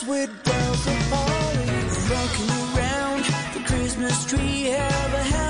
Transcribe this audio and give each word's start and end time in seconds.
Halls 0.00 0.08
with 0.08 0.44
bells 0.44 0.86
and 0.86 1.02
holly. 1.12 1.66
Rocking 2.10 2.50
around 2.76 3.24
the 3.54 3.68
Christmas 3.68 4.24
tree. 4.26 4.64
Have 4.64 5.14
a 5.14 5.49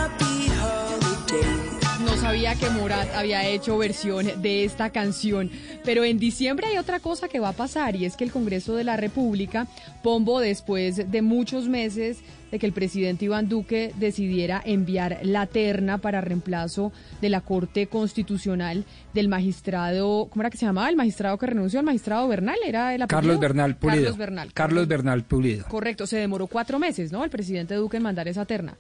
que 2.60 2.68
Morat 2.68 3.08
había 3.14 3.46
hecho 3.48 3.78
versión 3.78 4.42
de 4.42 4.64
esta 4.64 4.90
canción, 4.90 5.50
pero 5.82 6.04
en 6.04 6.18
diciembre 6.18 6.66
hay 6.66 6.76
otra 6.76 7.00
cosa 7.00 7.26
que 7.26 7.40
va 7.40 7.50
a 7.50 7.54
pasar 7.54 7.96
y 7.96 8.04
es 8.04 8.16
que 8.16 8.24
el 8.24 8.30
Congreso 8.30 8.76
de 8.76 8.84
la 8.84 8.98
República, 8.98 9.66
Pombo, 10.02 10.40
después 10.40 11.10
de 11.10 11.22
muchos 11.22 11.68
meses 11.68 12.18
de 12.50 12.58
que 12.58 12.66
el 12.66 12.74
presidente 12.74 13.24
Iván 13.24 13.48
Duque 13.48 13.94
decidiera 13.96 14.60
enviar 14.62 15.20
la 15.22 15.46
terna 15.46 15.98
para 15.98 16.20
reemplazo 16.20 16.92
de 17.22 17.30
la 17.30 17.40
Corte 17.40 17.86
Constitucional 17.86 18.84
del 19.14 19.28
magistrado, 19.28 20.26
¿cómo 20.28 20.42
era 20.42 20.50
que 20.50 20.58
se 20.58 20.66
llamaba? 20.66 20.90
El 20.90 20.96
magistrado 20.96 21.38
que 21.38 21.46
renunció, 21.46 21.80
el 21.80 21.86
magistrado 21.86 22.28
Bernal, 22.28 22.58
era 22.66 22.94
el 22.94 23.00
apellido? 23.00 23.20
Carlos 23.20 23.40
Bernal 23.40 23.76
Pulido. 23.76 24.02
Carlos 24.02 24.18
Bernal. 24.18 24.52
Carlos 24.52 24.86
Bernal 24.86 25.24
Pulido. 25.24 25.64
Correcto, 25.66 26.06
se 26.06 26.18
demoró 26.18 26.46
cuatro 26.46 26.78
meses, 26.78 27.10
¿no? 27.10 27.24
El 27.24 27.30
presidente 27.30 27.74
Duque 27.74 27.96
en 27.96 28.02
mandar 28.02 28.28
esa 28.28 28.44
terna. 28.44 28.76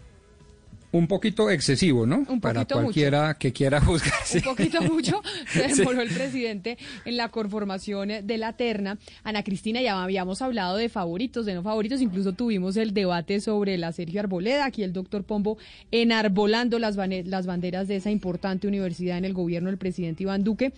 Un 0.92 1.06
poquito 1.06 1.50
excesivo, 1.50 2.04
¿no? 2.04 2.24
Un 2.28 2.40
Para 2.40 2.62
poquito 2.62 2.82
cualquiera 2.82 3.34
que 3.38 3.52
quiera 3.52 3.80
juzgarse. 3.84 4.38
Un 4.38 4.44
poquito 4.44 4.82
mucho 4.82 5.22
se 5.52 5.68
demoró 5.68 6.00
el 6.02 6.08
presidente 6.10 6.78
en 7.04 7.16
la 7.16 7.28
conformación 7.28 8.08
de 8.26 8.38
la 8.38 8.54
terna. 8.54 8.98
Ana 9.22 9.44
Cristina, 9.44 9.80
ya 9.80 10.02
habíamos 10.02 10.42
hablado 10.42 10.76
de 10.76 10.88
favoritos, 10.88 11.46
de 11.46 11.54
no 11.54 11.62
favoritos, 11.62 12.00
incluso 12.00 12.32
tuvimos 12.32 12.76
el 12.76 12.92
debate 12.92 13.40
sobre 13.40 13.78
la 13.78 13.92
Sergio 13.92 14.18
Arboleda, 14.20 14.64
aquí 14.64 14.82
el 14.82 14.92
doctor 14.92 15.22
Pombo 15.22 15.58
enarbolando 15.92 16.78
las, 16.80 16.96
banderas 16.96 17.86
de 17.86 17.96
esa 17.96 18.10
importante 18.10 18.66
universidad 18.66 19.18
en 19.18 19.24
el 19.24 19.32
gobierno 19.32 19.68
del 19.68 19.78
presidente 19.78 20.24
Iván 20.24 20.42
Duque. 20.44 20.72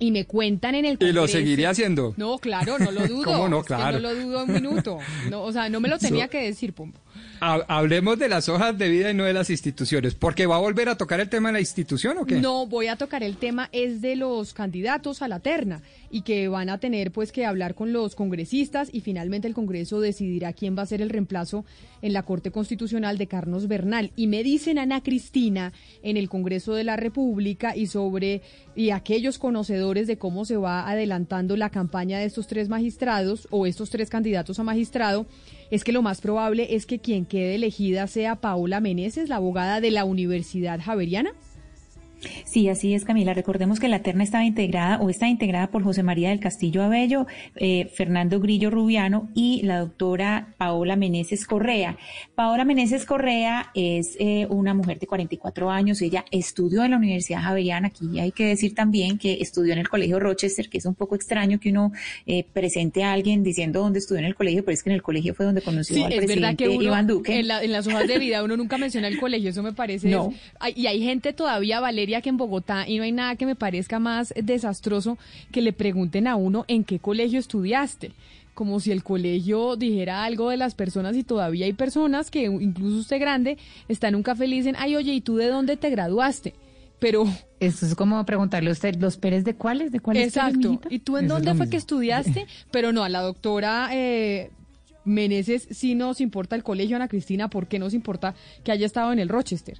Y 0.00 0.12
me 0.12 0.26
cuentan 0.26 0.76
en 0.76 0.84
el 0.84 0.96
Y 1.00 1.10
lo 1.12 1.26
seguiría 1.26 1.70
haciendo. 1.70 2.14
No, 2.16 2.38
claro, 2.38 2.78
no 2.78 2.92
lo 2.92 3.06
dudo. 3.08 3.24
¿Cómo 3.24 3.48
no? 3.48 3.60
Es 3.60 3.66
que 3.66 3.74
Claro. 3.74 3.98
no 3.98 4.12
lo 4.12 4.14
dudo 4.14 4.44
un 4.44 4.52
minuto. 4.52 4.98
No, 5.28 5.42
o 5.42 5.52
sea, 5.52 5.68
no 5.68 5.80
me 5.80 5.88
lo 5.88 5.98
tenía 5.98 6.26
So- 6.26 6.30
que 6.30 6.42
decir, 6.42 6.72
Pombo. 6.72 6.96
Ha- 7.40 7.64
Hablemos 7.68 8.18
de 8.18 8.28
las 8.28 8.48
hojas 8.48 8.76
de 8.78 8.88
vida 8.88 9.10
y 9.10 9.14
no 9.14 9.24
de 9.24 9.32
las 9.32 9.50
instituciones. 9.50 10.14
¿Porque 10.14 10.46
va 10.46 10.56
a 10.56 10.60
volver 10.60 10.88
a 10.88 10.96
tocar 10.96 11.20
el 11.20 11.28
tema 11.28 11.48
de 11.50 11.54
la 11.54 11.60
institución 11.60 12.18
o 12.18 12.24
qué? 12.26 12.36
No, 12.40 12.66
voy 12.66 12.86
a 12.88 12.96
tocar 12.96 13.22
el 13.22 13.36
tema 13.36 13.68
es 13.72 14.00
de 14.00 14.16
los 14.16 14.54
candidatos 14.54 15.22
a 15.22 15.28
la 15.28 15.40
terna 15.40 15.82
y 16.10 16.22
que 16.22 16.48
van 16.48 16.68
a 16.70 16.78
tener 16.78 17.12
pues 17.12 17.32
que 17.32 17.44
hablar 17.44 17.74
con 17.74 17.92
los 17.92 18.14
congresistas 18.14 18.88
y 18.92 19.00
finalmente 19.00 19.46
el 19.48 19.54
Congreso 19.54 20.00
decidirá 20.00 20.52
quién 20.52 20.76
va 20.76 20.82
a 20.82 20.86
ser 20.86 21.02
el 21.02 21.10
reemplazo 21.10 21.64
en 22.02 22.12
la 22.12 22.22
Corte 22.22 22.50
Constitucional 22.50 23.18
de 23.18 23.26
Carlos 23.26 23.68
Bernal. 23.68 24.10
Y 24.16 24.26
me 24.26 24.42
dicen 24.42 24.78
Ana 24.78 25.02
Cristina 25.02 25.72
en 26.02 26.16
el 26.16 26.28
Congreso 26.28 26.74
de 26.74 26.84
la 26.84 26.96
República 26.96 27.76
y 27.76 27.86
sobre 27.86 28.42
y 28.74 28.90
aquellos 28.90 29.38
conocedores 29.38 30.06
de 30.06 30.18
cómo 30.18 30.44
se 30.44 30.56
va 30.56 30.88
adelantando 30.88 31.56
la 31.56 31.70
campaña 31.70 32.18
de 32.18 32.24
estos 32.26 32.46
tres 32.46 32.68
magistrados 32.68 33.48
o 33.50 33.66
estos 33.66 33.90
tres 33.90 34.08
candidatos 34.08 34.58
a 34.58 34.62
magistrado 34.62 35.26
es 35.70 35.84
que 35.84 35.92
lo 35.92 36.00
más 36.00 36.20
probable 36.20 36.74
es 36.76 36.86
que 36.86 36.98
quien 36.98 37.24
quede 37.28 37.54
elegida 37.54 38.06
sea 38.06 38.36
Paola 38.36 38.80
Meneses, 38.80 39.28
la 39.28 39.36
abogada 39.36 39.80
de 39.80 39.90
la 39.90 40.04
Universidad 40.04 40.80
Javeriana. 40.80 41.32
Sí, 42.44 42.68
así 42.68 42.94
es, 42.94 43.04
Camila. 43.04 43.32
Recordemos 43.34 43.78
que 43.78 43.88
la 43.88 44.00
terna 44.02 44.24
estaba 44.24 44.44
integrada 44.44 44.98
o 45.00 45.08
está 45.10 45.28
integrada 45.28 45.68
por 45.70 45.84
José 45.84 46.02
María 46.02 46.30
del 46.30 46.40
Castillo 46.40 46.82
Abello, 46.82 47.26
eh, 47.56 47.88
Fernando 47.94 48.40
Grillo 48.40 48.70
Rubiano 48.70 49.28
y 49.34 49.62
la 49.62 49.78
doctora 49.80 50.54
Paola 50.58 50.96
Meneses 50.96 51.46
Correa. 51.46 51.96
Paola 52.34 52.64
Meneses 52.64 53.04
Correa 53.04 53.70
es 53.74 54.16
eh, 54.18 54.46
una 54.50 54.74
mujer 54.74 54.98
de 54.98 55.06
44 55.06 55.70
años. 55.70 56.02
Ella 56.02 56.24
estudió 56.30 56.82
en 56.84 56.90
la 56.92 56.96
Universidad 56.96 57.42
Javeriana. 57.42 57.88
Aquí 57.88 58.18
hay 58.18 58.32
que 58.32 58.46
decir 58.46 58.74
también 58.74 59.18
que 59.18 59.34
estudió 59.40 59.72
en 59.72 59.78
el 59.78 59.88
Colegio 59.88 60.18
Rochester, 60.18 60.68
que 60.68 60.78
es 60.78 60.86
un 60.86 60.94
poco 60.94 61.14
extraño 61.14 61.60
que 61.60 61.70
uno 61.70 61.92
eh, 62.26 62.44
presente 62.52 63.04
a 63.04 63.12
alguien 63.12 63.42
diciendo 63.44 63.80
dónde 63.80 64.00
estudió 64.00 64.20
en 64.20 64.26
el 64.26 64.34
colegio, 64.34 64.64
pero 64.64 64.74
es 64.74 64.82
que 64.82 64.90
en 64.90 64.94
el 64.96 65.02
colegio 65.02 65.34
fue 65.34 65.46
donde 65.46 65.62
conoció 65.62 65.94
Sí, 65.96 66.02
al 66.02 66.12
es 66.12 66.18
verdad 66.20 66.26
presidente 66.34 66.64
que 66.64 66.70
uno, 66.70 66.82
Iván 66.82 67.06
Duque. 67.06 67.38
En, 67.38 67.48
la- 67.48 67.62
en 67.62 67.70
las 67.72 67.86
hojas 67.86 68.08
de 68.08 68.18
vida 68.18 68.42
uno 68.42 68.56
nunca 68.56 68.76
menciona 68.78 69.06
el 69.08 69.18
colegio, 69.20 69.50
eso 69.50 69.62
me 69.62 69.72
parece. 69.72 70.08
No. 70.18 70.32
es- 70.66 70.76
y 70.76 70.86
hay 70.86 71.00
gente 71.02 71.32
todavía, 71.32 71.80
Valeria, 71.80 72.07
que 72.20 72.28
en 72.28 72.36
Bogotá, 72.36 72.88
y 72.88 72.96
no 72.96 73.04
hay 73.04 73.12
nada 73.12 73.36
que 73.36 73.46
me 73.46 73.54
parezca 73.54 73.98
más 73.98 74.32
desastroso 74.36 75.18
que 75.52 75.62
le 75.62 75.72
pregunten 75.72 76.26
a 76.26 76.36
uno 76.36 76.64
en 76.68 76.84
qué 76.84 76.98
colegio 76.98 77.38
estudiaste. 77.38 78.12
Como 78.54 78.80
si 78.80 78.90
el 78.90 79.04
colegio 79.04 79.76
dijera 79.76 80.24
algo 80.24 80.50
de 80.50 80.56
las 80.56 80.74
personas 80.74 81.16
y 81.16 81.22
todavía 81.22 81.66
hay 81.66 81.74
personas 81.74 82.30
que, 82.30 82.42
incluso 82.44 82.98
usted 82.98 83.20
grande, 83.20 83.56
está 83.88 84.08
en 84.08 84.16
un 84.16 84.24
café 84.24 84.46
y 84.46 84.48
le 84.48 84.56
dicen, 84.56 84.74
ay, 84.78 84.96
oye, 84.96 85.12
¿y 85.12 85.20
tú 85.20 85.36
de 85.36 85.46
dónde 85.46 85.76
te 85.76 85.90
graduaste? 85.90 86.54
Pero, 86.98 87.24
Esto 87.60 87.86
es 87.86 87.94
como 87.94 88.24
preguntarle 88.26 88.70
a 88.70 88.72
usted, 88.72 88.96
¿los 88.96 89.16
Pérez 89.16 89.44
de 89.44 89.54
cuáles? 89.54 89.92
¿De 89.92 90.00
cuáles 90.00 90.26
exacto. 90.26 90.80
¿Y 90.90 90.98
tú 90.98 91.16
en 91.16 91.26
Eso 91.26 91.34
dónde 91.34 91.50
fue 91.50 91.60
mismo. 91.66 91.70
que 91.70 91.76
estudiaste? 91.76 92.46
Pero 92.72 92.92
no, 92.92 93.04
a 93.04 93.08
la 93.08 93.20
doctora 93.20 93.90
eh, 93.92 94.50
Meneses 95.04 95.68
sí 95.70 95.94
nos 95.94 96.20
importa 96.20 96.56
el 96.56 96.64
colegio, 96.64 96.96
Ana 96.96 97.06
Cristina, 97.06 97.48
¿por 97.48 97.68
qué 97.68 97.78
nos 97.78 97.94
importa 97.94 98.34
que 98.64 98.72
haya 98.72 98.84
estado 98.86 99.12
en 99.12 99.20
el 99.20 99.28
Rochester? 99.28 99.78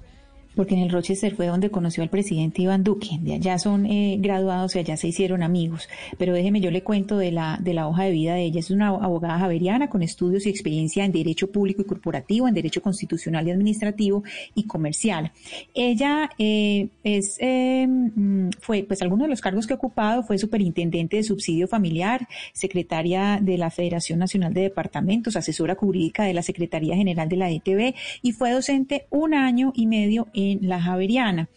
Porque 0.55 0.75
en 0.75 0.81
el 0.81 0.89
Rochester 0.89 1.35
fue 1.35 1.47
donde 1.47 1.69
conoció 1.69 2.03
al 2.03 2.09
presidente 2.09 2.61
Iván 2.61 2.83
Duque. 2.83 3.17
De 3.21 3.35
allá 3.35 3.57
son 3.59 3.85
eh, 3.85 4.17
graduados 4.19 4.75
y 4.75 4.79
allá 4.79 4.97
se 4.97 5.07
hicieron 5.07 5.43
amigos. 5.43 5.87
Pero 6.17 6.33
déjeme, 6.33 6.59
yo 6.59 6.71
le 6.71 6.83
cuento 6.83 7.17
de 7.17 7.31
la, 7.31 7.59
de 7.61 7.73
la 7.73 7.87
hoja 7.87 8.03
de 8.03 8.11
vida 8.11 8.33
de 8.33 8.43
ella. 8.43 8.59
Es 8.59 8.71
una 8.71 8.89
abogada 8.89 9.39
javeriana 9.39 9.89
con 9.89 10.01
estudios 10.01 10.45
y 10.45 10.49
experiencia 10.49 11.05
en 11.05 11.11
Derecho 11.11 11.51
Público 11.51 11.81
y 11.81 11.85
Corporativo, 11.85 12.47
en 12.47 12.53
Derecho 12.53 12.81
Constitucional 12.81 13.47
y 13.47 13.51
Administrativo 13.51 14.23
y 14.55 14.63
Comercial. 14.63 15.31
Ella 15.73 16.29
eh, 16.37 16.89
es, 17.03 17.37
eh, 17.39 17.87
mm, 17.87 18.49
fue, 18.59 18.83
pues 18.83 19.01
algunos 19.01 19.25
de 19.25 19.29
los 19.29 19.41
cargos 19.41 19.67
que 19.67 19.73
ha 19.73 19.77
ocupado 19.77 20.23
fue 20.23 20.37
superintendente 20.37 21.17
de 21.17 21.23
subsidio 21.23 21.67
familiar, 21.67 22.27
secretaria 22.53 23.39
de 23.41 23.57
la 23.57 23.69
Federación 23.69 24.19
Nacional 24.19 24.53
de 24.53 24.61
Departamentos, 24.61 25.35
asesora 25.35 25.75
jurídica 25.75 26.23
de 26.23 26.33
la 26.33 26.41
Secretaría 26.41 26.95
General 26.95 27.29
de 27.29 27.37
la 27.37 27.51
ETB 27.51 27.93
y 28.21 28.31
fue 28.31 28.51
docente 28.51 29.05
un 29.09 29.33
año 29.33 29.71
y 29.75 29.87
medio 29.87 30.27
en 30.33 30.38
la 30.61 30.81
Javeriana. 30.81 31.49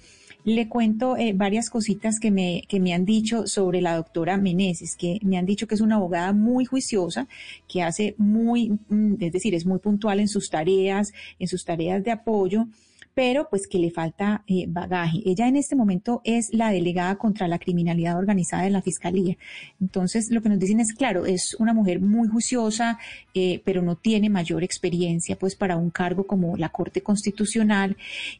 Le 0.44 0.68
cuento 0.68 1.16
eh, 1.16 1.32
varias 1.34 1.70
cositas 1.70 2.18
que 2.18 2.32
me, 2.32 2.64
que 2.68 2.80
me 2.80 2.92
han 2.94 3.04
dicho 3.04 3.46
sobre 3.46 3.80
la 3.80 3.94
doctora 3.94 4.36
Meneses, 4.36 4.96
que 4.96 5.20
me 5.22 5.38
han 5.38 5.46
dicho 5.46 5.68
que 5.68 5.76
es 5.76 5.80
una 5.80 5.96
abogada 5.96 6.32
muy 6.32 6.64
juiciosa, 6.64 7.28
que 7.68 7.82
hace 7.82 8.16
muy, 8.18 8.70
mm, 8.88 9.14
es 9.20 9.32
decir, 9.32 9.54
es 9.54 9.64
muy 9.66 9.78
puntual 9.78 10.18
en 10.18 10.26
sus 10.26 10.50
tareas, 10.50 11.12
en 11.38 11.46
sus 11.46 11.64
tareas 11.64 12.02
de 12.02 12.10
apoyo, 12.10 12.66
pero 13.14 13.48
pues 13.50 13.66
que 13.66 13.78
le 13.78 13.90
falta 13.90 14.42
eh, 14.46 14.64
bagaje. 14.68 15.22
Ella 15.24 15.48
en 15.48 15.56
este 15.56 15.76
momento 15.76 16.22
es 16.24 16.52
la 16.52 16.70
delegada 16.70 17.16
contra 17.16 17.48
la 17.48 17.58
criminalidad 17.58 18.16
organizada 18.18 18.64
de 18.64 18.70
la 18.70 18.82
Fiscalía. 18.82 19.36
Entonces, 19.80 20.30
lo 20.30 20.42
que 20.42 20.48
nos 20.48 20.58
dicen 20.58 20.80
es, 20.80 20.94
claro, 20.94 21.26
es 21.26 21.54
una 21.58 21.74
mujer 21.74 22.00
muy 22.00 22.28
juiciosa, 22.28 22.98
eh, 23.34 23.60
pero 23.64 23.82
no 23.82 23.96
tiene 23.96 24.30
mayor 24.30 24.64
experiencia 24.64 25.36
pues 25.36 25.54
para 25.56 25.76
un 25.76 25.90
cargo 25.90 26.26
como 26.26 26.56
la 26.56 26.70
Corte 26.70 27.02
Constitucional 27.02 27.96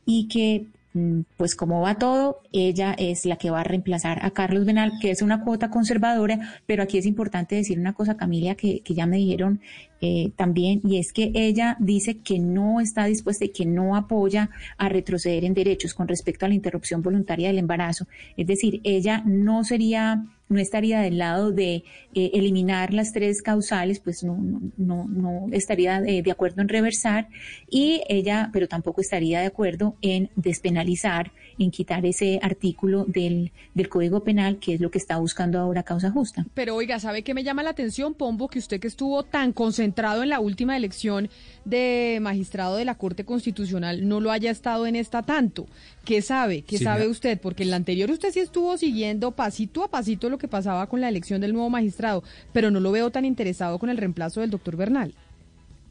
y 0.06 0.28
que 0.28 0.66
mm, 0.94 1.20
pues 1.36 1.54
como 1.54 1.80
va 1.82 1.98
todo, 1.98 2.40
ella 2.52 2.94
es 2.98 3.26
la 3.26 3.36
que 3.36 3.50
va 3.50 3.60
a 3.60 3.64
reemplazar 3.64 4.24
a 4.24 4.30
Carlos 4.30 4.64
Benal, 4.64 4.92
que 5.00 5.10
es 5.10 5.20
una 5.22 5.44
cuota 5.44 5.70
conservadora, 5.70 6.60
pero 6.66 6.82
aquí 6.82 6.98
es 6.98 7.06
importante 7.06 7.56
decir 7.56 7.78
una 7.78 7.92
cosa, 7.92 8.16
Camila, 8.16 8.54
que, 8.54 8.80
que 8.80 8.94
ya 8.94 9.06
me 9.06 9.18
dijeron 9.18 9.60
eh, 10.04 10.32
también, 10.34 10.80
y 10.82 10.98
es 10.98 11.12
que 11.12 11.30
ella 11.32 11.76
dice 11.78 12.18
que 12.18 12.40
no 12.40 12.80
está 12.80 13.04
dispuesta 13.04 13.44
y 13.44 13.50
que 13.50 13.64
no 13.64 13.94
apoya 13.94 14.50
a 14.76 14.88
retroceder 14.88 15.44
en 15.44 15.54
derechos 15.54 15.94
con 15.94 16.08
respecto 16.08 16.44
a 16.44 16.48
la 16.48 16.56
interrupción 16.56 17.02
voluntaria 17.02 17.46
del 17.46 17.58
embarazo. 17.58 18.08
Es 18.36 18.48
decir, 18.48 18.80
ella 18.82 19.22
no 19.24 19.62
sería 19.62 20.24
no 20.52 20.60
estaría 20.60 21.00
del 21.00 21.18
lado 21.18 21.50
de 21.50 21.84
eh, 22.14 22.30
eliminar 22.34 22.92
las 22.92 23.12
tres 23.12 23.42
causales, 23.42 24.00
pues 24.00 24.22
no, 24.22 24.36
no, 24.76 25.06
no, 25.08 25.46
estaría 25.50 25.98
eh, 26.00 26.22
de 26.22 26.30
acuerdo 26.30 26.60
en 26.60 26.68
reversar 26.68 27.28
y 27.70 28.02
ella, 28.08 28.50
pero 28.52 28.68
tampoco 28.68 29.00
estaría 29.00 29.40
de 29.40 29.46
acuerdo 29.46 29.96
en 30.02 30.30
despenalizar, 30.36 31.32
en 31.58 31.70
quitar 31.70 32.04
ese 32.04 32.38
artículo 32.42 33.04
del, 33.06 33.52
del 33.74 33.88
Código 33.88 34.22
Penal, 34.22 34.58
que 34.58 34.74
es 34.74 34.80
lo 34.80 34.90
que 34.90 34.98
está 34.98 35.16
buscando 35.16 35.58
ahora 35.58 35.82
causa 35.82 36.10
justa. 36.10 36.44
Pero 36.54 36.76
oiga, 36.76 37.00
¿sabe 37.00 37.22
qué 37.22 37.34
me 37.34 37.44
llama 37.44 37.62
la 37.62 37.70
atención, 37.70 38.14
Pombo? 38.14 38.48
Que 38.48 38.58
usted 38.58 38.78
que 38.78 38.88
estuvo 38.88 39.22
tan 39.22 39.52
concentrado 39.52 39.91
entrado 39.92 40.22
en 40.22 40.30
la 40.30 40.40
última 40.40 40.74
elección 40.74 41.28
de 41.66 42.18
magistrado 42.22 42.76
de 42.76 42.86
la 42.86 42.94
Corte 42.94 43.24
Constitucional 43.24 44.08
no 44.08 44.20
lo 44.20 44.30
haya 44.30 44.50
estado 44.50 44.86
en 44.86 44.96
esta 44.96 45.22
tanto. 45.22 45.66
¿Qué 46.06 46.22
sabe? 46.22 46.62
¿Qué 46.62 46.78
Sí, 46.78 46.84
sabe 46.84 47.08
usted? 47.08 47.38
Porque 47.38 47.62
en 47.62 47.70
la 47.70 47.76
anterior 47.76 48.10
usted 48.10 48.32
sí 48.32 48.40
estuvo 48.40 48.78
siguiendo 48.78 49.32
pasito 49.32 49.84
a 49.84 49.88
pasito 49.88 50.30
lo 50.30 50.38
que 50.38 50.48
pasaba 50.48 50.86
con 50.86 51.02
la 51.02 51.10
elección 51.10 51.42
del 51.42 51.52
nuevo 51.52 51.68
magistrado, 51.68 52.24
pero 52.54 52.70
no 52.70 52.80
lo 52.80 52.90
veo 52.90 53.10
tan 53.10 53.26
interesado 53.26 53.78
con 53.78 53.90
el 53.90 53.98
reemplazo 53.98 54.40
del 54.40 54.50
doctor 54.50 54.76
Bernal. 54.76 55.12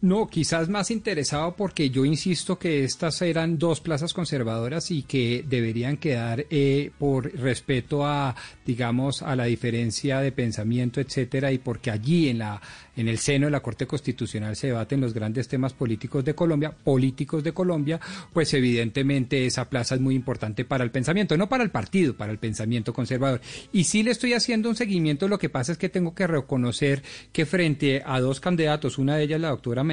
No, 0.02 0.28
quizás 0.28 0.68
más 0.68 0.90
interesado 0.90 1.56
porque 1.56 1.92
yo 1.92 2.06
insisto 2.06 2.58
que 2.58 2.84
estas 2.84 3.22
eran 3.22 3.60
dos 3.60 3.82
plazas 3.82 4.16
conservadoras 4.16 4.90
y 4.90 5.04
que 5.04 5.46
deberían 5.48 5.98
quedar 5.98 6.48
eh, 6.50 6.90
por 6.98 7.32
respeto 7.40 8.04
a, 8.04 8.36
digamos, 8.66 9.22
a 9.22 9.36
la 9.36 9.46
diferencia 9.46 10.20
de 10.20 10.32
pensamiento, 10.32 11.00
etcétera, 11.00 11.52
y 11.52 11.60
porque 11.60 11.92
allí 11.92 12.30
en 12.30 12.40
la 12.40 12.60
en 12.96 13.08
el 13.08 13.18
seno 13.18 13.48
de 13.48 13.52
la 13.52 13.62
Corte 13.62 13.88
Constitucional 13.88 14.56
se 14.56 14.68
debaten 14.68 15.02
los 15.02 15.14
grandes 15.14 15.48
temas 15.48 15.74
políticos 15.74 16.26
de 16.26 16.36
Colombia, 16.36 16.72
políticos 16.72 17.44
de 17.44 17.54
Colombia, 17.54 18.00
pues 18.34 18.54
evidentemente 18.54 19.46
esa 19.46 19.70
plaza 19.70 19.96
es 19.96 20.02
muy 20.02 20.16
importante 20.16 20.66
para 20.66 20.84
el 20.84 20.92
pensamiento, 20.92 21.38
no 21.38 21.48
para 21.48 21.64
el 21.64 21.72
partido, 21.72 22.16
para 22.16 22.32
el 22.32 22.38
pensamiento 22.38 22.94
conservador. 22.94 23.42
Y 23.72 23.86
sí 23.86 24.04
le 24.04 24.12
estoy 24.12 24.34
haciendo 24.34 24.70
un 24.70 24.76
seguimiento, 24.76 25.28
lo 25.28 25.40
que 25.40 25.50
pasa 25.50 25.72
es 25.72 25.78
que 25.78 25.90
tengo 25.90 26.14
que 26.14 26.28
reconocer 26.28 27.04
que 27.32 27.46
frente 27.46 28.04
a 28.06 28.20
dos 28.20 28.40
candidatos, 28.40 28.98
una 28.98 29.16
de 29.16 29.24
ellas 29.24 29.42
la 29.42 29.50
doctora 29.50 29.84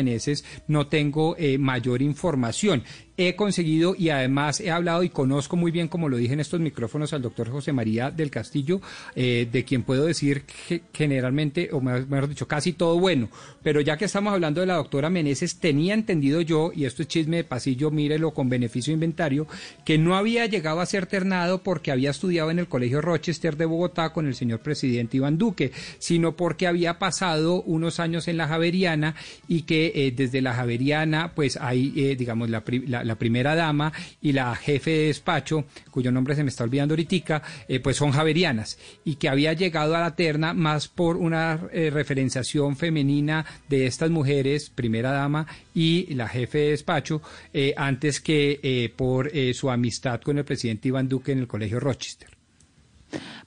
No 0.67 0.87
tengo 0.87 1.37
eh, 1.39 1.59
mayor 1.59 2.03
información. 2.03 2.85
He 3.20 3.35
conseguido 3.35 3.97
y 3.99 4.11
además 4.11 4.61
he 4.61 4.70
hablado 4.70 5.03
y 5.03 5.09
conozco 5.09 5.56
muy 5.56 5.73
bien, 5.73 5.88
como 5.88 6.09
lo 6.09 6.17
dije 6.19 6.35
en 6.35 6.38
estos 6.41 6.61
micrófonos, 6.61 7.12
al 7.12 7.20
doctor 7.20 7.50
José 7.50 7.73
María 7.73 8.12
del 8.12 8.31
Castillo, 8.31 8.81
eh, 9.17 9.49
de 9.50 9.65
quien 9.65 9.82
puedo 9.82 10.05
decir 10.06 10.44
que 10.69 10.82
generalmente, 10.94 11.70
o 11.73 11.81
mejor 11.81 12.29
dicho, 12.29 12.47
casi 12.47 12.75
todo 12.75 12.97
bueno. 13.00 13.29
Pero 13.61 13.81
ya 13.81 13.97
que 13.97 14.05
estamos 14.05 14.32
hablando 14.32 14.61
de 14.61 14.69
la 14.69 14.76
doctora 14.76 15.11
Meneses, 15.11 15.59
tenía 15.59 15.94
entendido 15.94 16.41
yo, 16.43 16.70
y 16.73 16.85
esto 16.85 17.03
es 17.03 17.09
chisme 17.09 17.38
de 17.38 17.44
pasillo, 17.44 17.91
mírelo 17.91 18.31
con 18.32 18.49
beneficio 18.49 18.94
inventario, 18.94 19.49
que 19.85 19.99
no 19.99 20.14
había 20.14 20.47
llegado 20.47 20.81
a 20.81 20.87
ser 20.87 21.06
ternado 21.06 21.64
porque 21.64 21.91
había 21.91 22.11
estudiado 22.11 22.53
en 22.53 22.61
el 22.61 22.69
Colegio 22.69 23.00
Rochester 23.00 23.56
de 23.56 23.64
Bogotá 23.67 24.11
con 24.12 24.29
el 24.29 24.37
señor 24.37 24.61
presidente 24.61 25.17
Iván 25.17 25.38
Duque, 25.38 25.73
sino 25.99 26.37
porque 26.37 26.69
había 26.69 27.00
pasado 27.00 27.62
unos 27.62 27.99
años 27.99 28.29
en 28.29 28.37
la 28.37 28.47
Javeriana 28.47 29.17
y 29.49 29.62
que 29.62 29.91
eh, 29.97 30.12
desde 30.14 30.41
la 30.41 30.55
Javeriana, 30.55 31.32
pues 31.35 31.56
hay, 31.56 31.93
eh, 31.97 32.14
digamos, 32.17 32.49
la, 32.49 32.62
la- 32.87 33.08
la 33.09 33.17
primera 33.17 33.55
dama 33.55 33.93
y 34.21 34.33
la 34.33 34.55
jefe 34.55 34.91
de 34.91 35.07
despacho, 35.07 35.65
cuyo 35.91 36.13
nombre 36.13 36.35
se 36.35 36.45
me 36.45 36.51
está 36.51 36.65
olvidando 36.65 36.93
ahorita, 36.93 37.43
eh, 37.69 37.81
pues 37.81 37.97
son 37.97 38.13
javerianas 38.13 38.79
y 39.05 39.17
que 39.17 39.29
había 39.29 39.53
llegado 39.53 39.97
a 39.97 40.01
la 40.01 40.15
terna 40.15 40.55
más 40.55 40.89
por 40.89 41.17
una 41.17 41.69
eh, 41.73 41.91
referenciación 41.91 42.77
femenina 42.77 43.45
de 43.69 43.87
estas 43.87 44.11
mujeres, 44.11 44.71
primera 44.71 45.11
dama 45.11 45.47
y 45.75 46.15
la 46.15 46.29
jefe 46.29 46.59
de 46.59 46.71
despacho, 46.71 47.23
eh, 47.53 47.75
antes 47.77 48.21
que 48.21 48.93
por 48.97 49.31
su 49.55 49.71
amistad 49.71 50.21
con 50.21 50.39
el 50.39 50.45
presidente 50.45 50.89
Iván 50.89 51.09
Duque 51.09 51.33
en 51.33 51.39
el 51.39 51.47
Colegio 51.47 51.81
Rochester. 51.81 52.38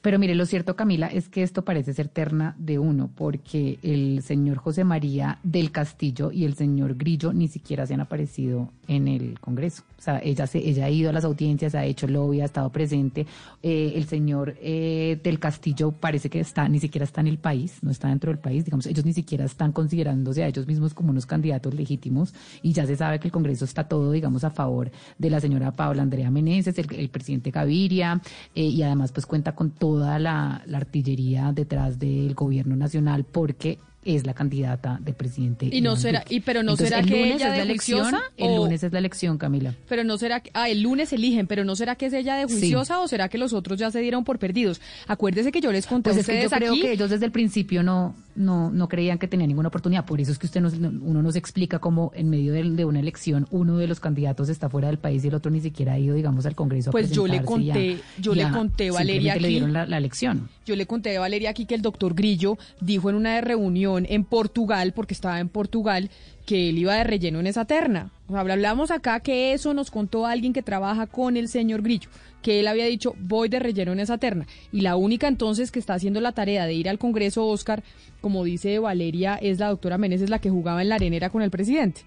Pero 0.02 0.19
mire, 0.19 0.36
lo 0.36 0.46
cierto, 0.46 0.75
Camila, 0.75 1.08
es 1.08 1.30
que 1.30 1.44
esto 1.44 1.63
parece 1.63 1.94
ser 1.94 2.08
terna 2.08 2.56
de 2.58 2.80
uno, 2.80 3.10
porque 3.16 3.78
el 3.84 4.22
señor 4.24 4.58
José 4.58 4.84
María 4.84 5.40
del 5.44 5.72
Castillo 5.72 6.31
y 6.31 6.46
el 6.46 6.56
señor 6.56 6.96
Grillo 6.96 7.34
ni 7.34 7.48
siquiera 7.48 7.86
se 7.86 7.94
han 7.94 8.02
aparecido 8.02 8.69
en 8.88 9.08
el 9.08 9.40
Congreso. 9.40 9.84
O 9.98 10.02
sea, 10.02 10.19
ella, 10.24 10.48
se, 10.48 10.58
ella 10.58 10.86
ha 10.86 10.90
ido 10.90 11.10
a 11.12 11.13
las 11.13 11.24
audiencias, 11.24 11.75
ha 11.75 11.86
hecho 11.86 12.08
lobby, 12.08 12.42
ha 12.42 12.46
estado 12.46 12.72
presente. 12.72 13.28
Eh, 13.62 13.94
el 13.96 14.06
señor 14.06 14.56
eh, 14.60 15.19
del 15.24 15.40
Castillo 15.40 15.92
parece 15.92 16.30
que 16.30 16.40
está, 16.40 16.68
ni 16.68 16.80
siquiera 16.80 17.06
está 17.06 17.22
en 17.22 17.28
el 17.28 17.38
país, 17.38 17.78
no 17.84 17.92
está 17.92 18.10
dentro 18.10 18.31
del 18.31 18.40
país. 18.40 18.66
Digamos, 18.66 18.88
ellos 18.88 19.06
ni 19.06 19.13
siquiera 19.13 19.46
están 19.46 19.72
considerándose 19.72 20.44
a 20.44 20.48
ellos 20.48 20.68
mismos 20.68 20.94
como 20.94 21.12
unos 21.12 21.25
candidatos 21.25 21.74
legítimos 21.74 22.34
y 22.63 22.74
ya 22.74 22.86
se 22.86 22.96
sabe 22.96 23.19
que 23.19 23.28
el 23.28 23.31
Congreso 23.31 23.63
está 23.63 23.84
todo, 23.84 24.12
digamos, 24.12 24.44
a 24.44 24.50
favor 24.50 24.92
de 25.18 25.30
la 25.30 25.40
señora 25.40 25.72
Paula 25.72 26.02
Andrea 26.02 26.31
Meneses, 26.31 26.78
el, 26.78 27.10
presidente 27.10 27.52
Gaviria, 27.52 28.22
eh, 28.56 28.63
y 28.63 28.81
además 28.81 29.12
pues 29.12 29.25
cuenta 29.25 29.50
con 29.56 29.71
toda 29.71 30.19
la, 30.19 30.62
la 30.65 30.77
artillería 30.77 31.51
detrás 31.53 32.00
del 32.00 32.33
gobierno 32.36 32.75
nacional 32.75 33.24
porque 33.24 33.80
es 34.03 34.25
la 34.25 34.33
candidata 34.33 34.98
del 35.00 35.13
presidente. 35.13 35.68
Y 35.71 35.80
no 35.81 35.92
Iván 35.92 36.01
será- 36.01 36.19
Duque. 36.21 36.33
y 36.36 36.39
pero 36.39 36.63
no 36.63 36.71
Entonces, 36.71 36.88
será 36.89 37.01
el 37.01 37.06
que 37.07 37.19
lunes 37.21 37.36
ella 37.36 37.45
es 37.45 37.51
de 37.51 37.57
la 37.57 37.63
elección, 37.63 38.15
el 38.36 38.56
lunes 38.56 38.83
es 38.83 38.92
la 38.92 38.98
elección, 38.98 39.38
Camila. 39.38 39.75
Pero 39.88 40.03
no 40.03 40.18
será 40.18 40.39
que, 40.39 40.50
ah, 40.56 40.69
el 40.69 40.81
lunes 40.81 41.13
eligen, 41.13 41.45
pero 41.45 41.63
no 41.63 41.75
será 41.75 41.95
que 41.95 42.07
es 42.07 42.13
ella 42.13 42.36
de 42.38 42.48
Sí. 42.48 42.53
juiciosa 42.59 43.00
o 43.00 43.07
será 43.07 43.30
que 43.30 43.38
los 43.38 43.53
otros 43.53 43.77
ya 43.77 43.92
se 43.92 44.00
dieron 44.01 44.24
por 44.24 44.39
perdidos. 44.39 44.81
Acuérdese 45.07 45.51
que 45.51 45.62
yo 45.62 45.71
les 45.71 45.86
conté 45.86 46.09
Pues 46.09 46.18
a 46.18 46.19
es 46.21 46.25
que 46.25 46.31
yo 46.33 46.38
ustedes 46.45 46.57
creo 46.59 46.71
aquí. 46.71 46.81
que 46.81 46.92
ellos 46.94 47.12
desde 47.12 47.25
el 47.27 47.31
principio 47.31 47.83
no, 47.83 48.15
no, 48.36 48.69
no 48.72 48.88
creían 48.88 49.18
que 49.18 49.28
tenían 49.28 49.50
ninguna 49.50 49.68
oportunidad. 49.68 50.06
Por 50.06 50.22
eso 50.22 50.31
es 50.31 50.39
que 50.39 50.45
usted 50.45 50.62
nos, 50.62 50.74
uno 50.74 51.22
nos 51.22 51.36
explica 51.36 51.80
cómo 51.80 52.12
en 52.16 52.30
medio 52.30 52.54
de, 52.54 52.63
de 52.63 52.86
una 52.86 53.00
elección 53.00 53.48
uno 53.51 53.78
de 53.78 53.88
los 53.88 54.00
candidatos 54.00 54.50
está 54.50 54.69
fuera 54.69 54.88
del 54.88 54.98
país 54.98 55.24
y 55.24 55.28
el 55.28 55.36
otro 55.36 55.51
ni 55.51 55.62
siquiera 55.62 55.94
ha 55.94 56.00
ido, 56.00 56.16
digamos, 56.16 56.45
al 56.45 56.56
Congreso. 56.56 56.89
a 56.89 56.92
Pues 56.92 57.12
yo 57.12 57.28
le 57.28 57.36
y 57.36 57.39
a- 57.39 57.44
conté- 57.44 57.98
yo 58.19 58.33
le 58.36 58.50
conté, 58.50 58.92
Valeria, 58.92 59.33
simplemente 59.33 59.39
le 59.42 59.48
aquí- 59.48 59.54
dieron 59.54 59.74
la, 59.74 59.86
la 59.86 59.98
elección. 59.98 60.50
Yo 60.66 60.75
le 60.75 60.86
conté 60.86 61.18
a 61.18 61.19
Valeria 61.19 61.50
aquí 61.50 61.66
que 61.66 61.75
el 61.75 61.81
doctor 61.81 62.13
Grillo 62.13 62.57
dijo 62.80 63.10
en 63.10 63.16
una 63.16 63.42
reunión 63.42 64.06
en 64.10 64.24
Portugal, 64.24 64.94
porque 64.94 65.13
estaba 65.13 65.39
en 65.39 65.50
Portugal, 65.50 66.10
que 66.45 66.69
él 66.69 66.77
iba 66.77 66.95
de 66.95 67.04
relleno 67.04 67.39
en 67.39 67.48
esa 67.48 67.66
terna. 67.66 68.12
Hablamos 68.33 68.92
acá 68.92 69.19
que 69.19 69.54
eso 69.54 69.74
nos 69.74 69.92
contó 69.92 70.25
alguien 70.25 70.54
que 70.54 70.62
trabaja 70.62 71.07
con 71.07 71.38
el 71.38 71.48
señor 71.48 71.81
Grillo, 71.81 72.10
que 72.42 72.60
él 72.60 72.68
había 72.68 72.86
dicho, 72.86 73.16
voy 73.19 73.50
de 73.50 73.60
relleno 73.60 73.92
en 73.92 74.00
esa 74.00 74.18
terna. 74.18 74.48
Y 74.72 74.81
la 74.81 74.95
única 74.95 75.28
entonces 75.28 75.72
que 75.72 75.80
está 75.80 75.94
haciendo 75.94 76.22
la 76.22 76.31
tarea 76.31 76.66
de 76.66 76.74
ir 76.74 76.89
al 76.89 77.00
Congreso, 77.00 77.45
Oscar, 77.48 77.83
como 78.22 78.44
dice 78.44 78.80
Valeria, 78.80 79.36
es 79.36 79.60
la 79.60 79.69
doctora 79.69 79.98
Meneses, 79.98 80.30
la 80.30 80.39
que 80.39 80.50
jugaba 80.50 80.81
en 80.81 80.89
la 80.89 80.95
arenera 80.95 81.30
con 81.30 81.42
el 81.42 81.51
presidente. 81.51 82.01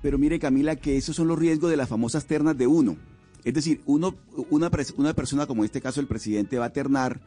Pero 0.00 0.18
mire, 0.18 0.38
Camila, 0.38 0.76
que 0.76 0.96
esos 0.96 1.14
son 1.14 1.28
los 1.28 1.38
riesgos 1.38 1.70
de 1.70 1.76
las 1.76 1.88
famosas 1.88 2.26
ternas 2.26 2.56
de 2.58 2.66
uno. 2.66 2.96
Es 3.44 3.54
decir, 3.54 3.80
uno, 3.86 4.14
una, 4.50 4.70
una 4.96 5.14
persona 5.14 5.46
como 5.46 5.62
en 5.62 5.66
este 5.66 5.80
caso 5.80 6.00
el 6.00 6.06
presidente 6.06 6.58
va 6.58 6.66
a 6.66 6.72
ternar 6.72 7.20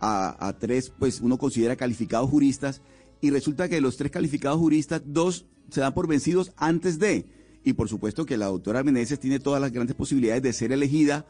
a, 0.00 0.48
a 0.48 0.58
tres, 0.58 0.92
pues 0.98 1.20
uno 1.20 1.38
considera 1.38 1.76
calificados 1.76 2.30
juristas, 2.30 2.82
y 3.20 3.30
resulta 3.30 3.68
que 3.68 3.76
de 3.76 3.80
los 3.80 3.96
tres 3.96 4.10
calificados 4.10 4.58
juristas, 4.58 5.02
dos 5.06 5.46
se 5.70 5.80
dan 5.80 5.94
por 5.94 6.08
vencidos 6.08 6.52
antes 6.56 6.98
de. 6.98 7.24
Y 7.64 7.74
por 7.74 7.88
supuesto 7.88 8.26
que 8.26 8.36
la 8.36 8.46
doctora 8.46 8.82
Meneses 8.82 9.20
tiene 9.20 9.38
todas 9.38 9.60
las 9.60 9.72
grandes 9.72 9.96
posibilidades 9.96 10.42
de 10.42 10.52
ser 10.52 10.72
elegida 10.72 11.24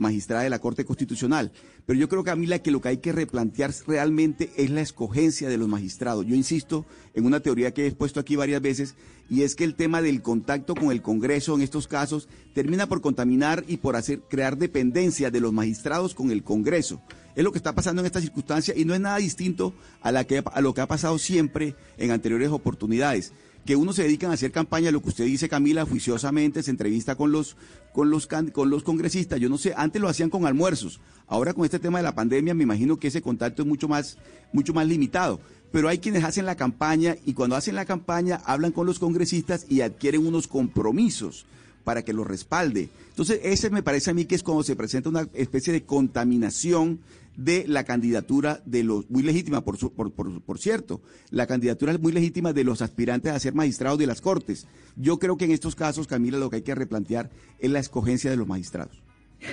magistrada 0.00 0.42
de 0.42 0.50
la 0.50 0.58
Corte 0.58 0.84
Constitucional. 0.84 1.52
Pero 1.86 1.98
yo 1.98 2.08
creo, 2.08 2.24
Camila, 2.24 2.58
que 2.58 2.70
lo 2.70 2.80
que 2.80 2.88
hay 2.88 2.96
que 2.98 3.12
replantear 3.12 3.72
realmente 3.86 4.50
es 4.56 4.70
la 4.70 4.80
escogencia 4.80 5.48
de 5.48 5.58
los 5.58 5.68
magistrados. 5.68 6.26
Yo 6.26 6.34
insisto 6.34 6.86
en 7.14 7.26
una 7.26 7.40
teoría 7.40 7.72
que 7.72 7.84
he 7.84 7.86
expuesto 7.86 8.18
aquí 8.18 8.34
varias 8.34 8.62
veces, 8.62 8.94
y 9.28 9.42
es 9.42 9.54
que 9.54 9.64
el 9.64 9.74
tema 9.74 10.02
del 10.02 10.22
contacto 10.22 10.74
con 10.74 10.90
el 10.90 11.02
Congreso 11.02 11.54
en 11.54 11.60
estos 11.60 11.86
casos 11.86 12.28
termina 12.54 12.88
por 12.88 13.00
contaminar 13.00 13.62
y 13.68 13.76
por 13.76 13.94
hacer 13.94 14.20
crear 14.28 14.56
dependencia 14.56 15.30
de 15.30 15.40
los 15.40 15.52
magistrados 15.52 16.14
con 16.14 16.30
el 16.30 16.42
Congreso. 16.42 17.02
Es 17.36 17.44
lo 17.44 17.52
que 17.52 17.58
está 17.58 17.74
pasando 17.74 18.00
en 18.00 18.06
esta 18.06 18.20
circunstancia 18.20 18.74
y 18.76 18.84
no 18.84 18.94
es 18.94 19.00
nada 19.00 19.18
distinto 19.18 19.74
a, 20.00 20.10
la 20.10 20.24
que, 20.24 20.42
a 20.44 20.60
lo 20.60 20.74
que 20.74 20.80
ha 20.80 20.88
pasado 20.88 21.18
siempre 21.18 21.76
en 21.96 22.10
anteriores 22.10 22.48
oportunidades 22.48 23.32
que 23.64 23.76
uno 23.76 23.92
se 23.92 24.02
dedican 24.02 24.30
a 24.30 24.34
hacer 24.34 24.52
campaña, 24.52 24.90
lo 24.90 25.02
que 25.02 25.10
usted 25.10 25.24
dice, 25.24 25.48
Camila, 25.48 25.84
juiciosamente, 25.84 26.62
se 26.62 26.70
entrevista 26.70 27.14
con 27.14 27.32
los, 27.32 27.56
con 27.92 28.10
los, 28.10 28.26
con 28.26 28.70
los 28.70 28.82
congresistas. 28.82 29.40
Yo 29.40 29.48
no 29.48 29.58
sé, 29.58 29.74
antes 29.76 30.00
lo 30.00 30.08
hacían 30.08 30.30
con 30.30 30.46
almuerzos. 30.46 31.00
Ahora 31.26 31.52
con 31.52 31.64
este 31.64 31.78
tema 31.78 31.98
de 31.98 32.04
la 32.04 32.14
pandemia, 32.14 32.54
me 32.54 32.64
imagino 32.64 32.98
que 32.98 33.08
ese 33.08 33.22
contacto 33.22 33.62
es 33.62 33.68
mucho 33.68 33.88
más, 33.88 34.18
mucho 34.52 34.72
más 34.72 34.86
limitado. 34.86 35.40
Pero 35.70 35.88
hay 35.88 35.98
quienes 35.98 36.24
hacen 36.24 36.46
la 36.46 36.56
campaña 36.56 37.16
y 37.24 37.34
cuando 37.34 37.54
hacen 37.54 37.76
la 37.76 37.84
campaña 37.84 38.40
hablan 38.44 38.72
con 38.72 38.86
los 38.86 38.98
congresistas 38.98 39.66
y 39.68 39.82
adquieren 39.82 40.26
unos 40.26 40.48
compromisos 40.48 41.46
para 41.84 42.02
que 42.02 42.12
los 42.12 42.26
respalde. 42.26 42.88
Entonces, 43.10 43.40
ese 43.42 43.70
me 43.70 43.82
parece 43.82 44.10
a 44.10 44.14
mí 44.14 44.24
que 44.24 44.34
es 44.34 44.42
cuando 44.42 44.62
se 44.62 44.76
presenta 44.76 45.08
una 45.08 45.28
especie 45.34 45.72
de 45.72 45.82
contaminación 45.84 47.00
de 47.36 47.64
la 47.66 47.84
candidatura 47.84 48.60
de 48.66 48.82
los, 48.84 49.08
muy 49.08 49.22
legítima, 49.22 49.62
por, 49.64 49.78
su- 49.78 49.92
por, 49.92 50.12
por, 50.12 50.42
por 50.42 50.58
cierto, 50.58 51.00
la 51.30 51.46
candidatura 51.46 51.92
es 51.92 52.00
muy 52.00 52.12
legítima 52.12 52.52
de 52.52 52.64
los 52.64 52.82
aspirantes 52.82 53.32
a 53.32 53.38
ser 53.40 53.54
magistrados 53.54 53.98
de 53.98 54.06
las 54.06 54.20
Cortes. 54.20 54.66
Yo 54.96 55.18
creo 55.18 55.36
que 55.36 55.46
en 55.46 55.52
estos 55.52 55.74
casos, 55.74 56.06
Camila, 56.06 56.38
lo 56.38 56.50
que 56.50 56.56
hay 56.56 56.62
que 56.62 56.74
replantear 56.74 57.30
es 57.58 57.70
la 57.70 57.78
escogencia 57.78 58.30
de 58.30 58.36
los 58.36 58.46
magistrados. 58.46 59.02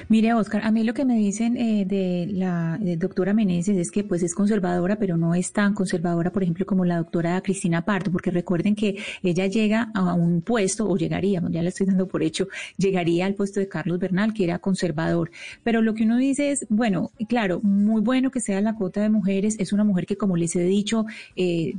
Mire, 0.09 0.33
Oscar, 0.33 0.63
a 0.65 0.71
mí 0.71 0.83
lo 0.83 0.93
que 0.93 1.05
me 1.05 1.15
dicen 1.15 1.57
eh, 1.57 1.85
de 1.85 2.27
la 2.31 2.79
eh, 2.83 2.97
doctora 2.97 3.33
Meneses 3.33 3.77
es 3.77 3.91
que 3.91 4.03
pues 4.03 4.23
es 4.23 4.35
conservadora, 4.35 4.97
pero 4.97 5.17
no 5.17 5.35
es 5.35 5.51
tan 5.51 5.73
conservadora, 5.73 6.31
por 6.31 6.43
ejemplo, 6.43 6.65
como 6.65 6.85
la 6.85 6.97
doctora 6.97 7.39
Cristina 7.41 7.83
Pardo, 7.85 8.11
porque 8.11 8.31
recuerden 8.31 8.75
que 8.75 8.97
ella 9.23 9.47
llega 9.47 9.91
a 9.93 10.13
un 10.13 10.41
puesto, 10.41 10.87
o 10.87 10.97
llegaría, 10.97 11.41
ya 11.49 11.61
le 11.61 11.69
estoy 11.69 11.87
dando 11.87 12.07
por 12.07 12.23
hecho, 12.23 12.47
llegaría 12.77 13.25
al 13.25 13.33
puesto 13.33 13.59
de 13.59 13.67
Carlos 13.67 13.99
Bernal, 13.99 14.33
que 14.33 14.43
era 14.43 14.59
conservador. 14.59 15.31
Pero 15.63 15.81
lo 15.81 15.93
que 15.93 16.03
uno 16.03 16.17
dice 16.17 16.51
es, 16.51 16.65
bueno, 16.69 17.11
claro, 17.27 17.59
muy 17.63 18.01
bueno 18.01 18.31
que 18.31 18.39
sea 18.39 18.61
la 18.61 18.75
cuota 18.75 19.01
de 19.01 19.09
mujeres, 19.09 19.55
es 19.59 19.73
una 19.73 19.83
mujer 19.83 20.05
que, 20.05 20.17
como 20.17 20.35
les 20.35 20.55
he 20.55 20.63
dicho, 20.63 21.05
eh, 21.35 21.73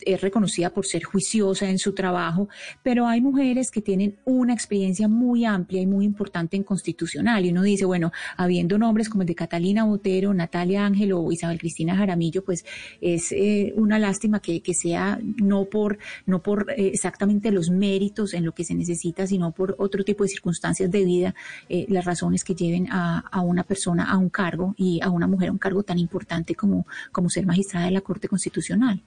es 0.00 0.20
reconocida 0.20 0.70
por 0.70 0.86
ser 0.86 1.04
juiciosa 1.04 1.68
en 1.68 1.78
su 1.78 1.92
trabajo, 1.92 2.48
pero 2.82 3.06
hay 3.06 3.20
mujeres 3.20 3.70
que 3.70 3.80
tienen 3.80 4.16
una 4.24 4.52
experiencia 4.52 5.08
muy 5.08 5.44
amplia 5.44 5.80
y 5.80 5.86
muy 5.86 6.04
importante 6.04 6.56
en 6.56 6.62
constitucional, 6.62 7.44
y 7.46 7.53
uno 7.54 7.62
dice, 7.62 7.84
bueno, 7.84 8.12
habiendo 8.36 8.78
nombres 8.78 9.08
como 9.08 9.22
el 9.22 9.28
de 9.28 9.34
Catalina 9.34 9.84
Botero, 9.84 10.34
Natalia 10.34 10.84
Ángel 10.84 11.12
o 11.12 11.30
Isabel 11.30 11.58
Cristina 11.58 11.96
Jaramillo, 11.96 12.44
pues 12.44 12.64
es 13.00 13.32
eh, 13.32 13.72
una 13.76 13.98
lástima 13.98 14.40
que, 14.40 14.60
que, 14.60 14.74
sea 14.74 15.20
no 15.40 15.66
por, 15.66 15.98
no 16.26 16.42
por 16.42 16.72
eh, 16.72 16.88
exactamente 16.88 17.50
los 17.52 17.70
méritos 17.70 18.34
en 18.34 18.44
lo 18.44 18.52
que 18.52 18.64
se 18.64 18.74
necesita, 18.74 19.26
sino 19.26 19.52
por 19.52 19.76
otro 19.78 20.04
tipo 20.04 20.24
de 20.24 20.30
circunstancias 20.30 20.90
de 20.90 21.04
vida, 21.04 21.34
eh, 21.68 21.86
las 21.88 22.04
razones 22.04 22.42
que 22.42 22.54
lleven 22.54 22.88
a, 22.90 23.20
a, 23.20 23.40
una 23.40 23.62
persona 23.62 24.10
a 24.10 24.18
un 24.18 24.30
cargo 24.30 24.74
y 24.76 25.00
a 25.02 25.10
una 25.10 25.26
mujer 25.26 25.48
a 25.50 25.52
un 25.52 25.58
cargo 25.58 25.82
tan 25.82 25.98
importante 25.98 26.54
como, 26.54 26.86
como 27.12 27.30
ser 27.30 27.46
magistrada 27.46 27.86
de 27.86 27.92
la 27.92 28.00
Corte 28.00 28.28
Constitucional. 28.28 29.02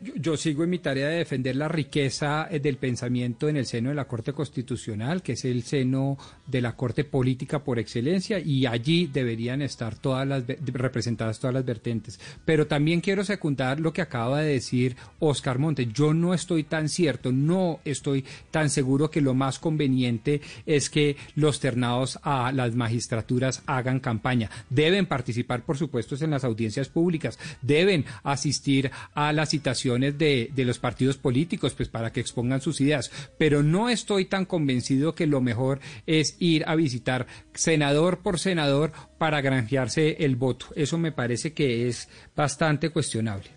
Yo, 0.00 0.36
sigo 0.36 0.64
en 0.64 0.70
mi 0.70 0.80
tarea 0.80 1.08
de 1.08 1.18
defender 1.18 1.54
la 1.56 1.68
riqueza 1.68 2.48
eh, 2.50 2.58
del 2.58 2.76
pensamiento 2.76 3.48
en 3.48 3.56
el 3.56 3.64
seno 3.64 3.90
de 3.90 3.94
la 3.94 4.06
Corte 4.06 4.32
Constitucional, 4.32 5.22
que 5.22 5.32
es 5.32 5.44
el 5.44 5.62
seno 5.62 6.18
de 6.46 6.60
la 6.60 6.76
Corte 6.76 7.04
Política 7.04 7.62
por 7.62 7.78
excelencia, 7.78 8.38
y 8.38 8.66
allí 8.66 9.06
deberían 9.06 9.62
estar 9.62 9.94
todas 9.94 10.26
las 10.26 10.44
representadas 10.46 11.38
todas 11.38 11.54
las 11.54 11.64
vertientes. 11.64 12.18
Pero 12.44 12.66
también 12.66 13.00
quiero 13.00 13.24
secundar 13.24 13.78
lo 13.78 13.92
que 13.92 14.02
acaba 14.02 14.40
de 14.40 14.54
decir 14.54 14.96
Oscar 15.20 15.58
Montes. 15.58 15.88
Yo 15.92 16.12
no 16.12 16.34
estoy 16.34 16.64
tan 16.64 16.88
cierto, 16.88 17.30
no 17.30 17.80
estoy 17.84 18.24
tan 18.50 18.70
seguro 18.70 19.10
que 19.10 19.20
lo 19.20 19.34
más 19.34 19.58
conveniente 19.58 20.40
es 20.66 20.90
que 20.90 21.16
los 21.36 21.60
ternados 21.60 22.18
a 22.22 22.52
las 22.52 22.74
magistraturas 22.74 23.62
hagan 23.66 24.00
campaña. 24.00 24.50
Deben 24.70 25.06
participar, 25.06 25.62
por 25.62 25.78
supuesto, 25.78 26.16
en 26.20 26.30
las 26.30 26.44
audiencias 26.44 26.88
públicas, 26.88 27.38
deben 27.62 28.04
asistir 28.22 28.90
a 29.14 29.32
la 29.32 29.46
citación 29.46 29.83
de, 29.92 30.50
de, 30.54 30.64
los 30.64 30.78
partidos 30.78 31.16
políticos, 31.16 31.74
pues 31.74 31.88
para 31.88 32.12
que 32.12 32.20
expongan 32.20 32.60
sus 32.60 32.80
ideas. 32.80 33.10
Pero 33.38 33.62
no 33.62 33.88
estoy 33.88 34.24
tan 34.24 34.46
convencido 34.46 35.14
que 35.14 35.26
lo 35.26 35.40
mejor 35.40 35.80
es 36.06 36.36
ir 36.38 36.64
a 36.66 36.74
visitar 36.74 37.26
senador 37.54 38.18
por 38.18 38.38
senador 38.38 38.92
para 39.18 39.40
granjearse 39.40 40.16
el 40.24 40.36
voto. 40.36 40.66
Eso 40.74 40.98
me 40.98 41.12
parece 41.12 41.52
que 41.52 41.88
es 41.88 42.08
bastante 42.34 42.90
cuestionable. 42.90 43.50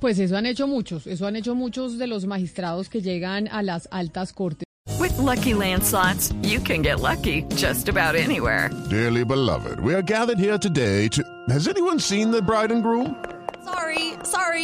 Pues 0.00 0.18
eso 0.18 0.36
han 0.36 0.46
hecho 0.46 0.66
muchos, 0.68 1.06
eso 1.06 1.26
han 1.26 1.36
hecho 1.36 1.54
muchos 1.54 1.98
de 1.98 2.06
los 2.06 2.24
magistrados 2.24 2.88
que 2.88 3.02
llegan 3.02 3.48
a 3.48 3.62
las 3.62 3.88
altas 3.90 4.32
cortes. 4.32 4.64
With 4.98 5.16
lucky 5.18 5.54
landslots, 5.54 6.32
you 6.42 6.60
can 6.60 6.82
get 6.82 7.00
lucky 7.00 7.42
just 7.56 7.88
about 7.88 8.14
anywhere. 8.14 8.70
Dearly 8.88 9.24
beloved, 9.24 9.80
we 9.80 9.94
are 9.94 10.02
gathered 10.02 10.38
here 10.38 10.58
today 10.58 11.08
to. 11.08 11.22
Has 11.48 11.68
anyone 11.68 11.98
seen 12.00 12.30
the 12.30 12.40
bride 12.40 12.72
and 12.72 12.82
groom? 12.82 13.14
Sorry, 13.64 14.07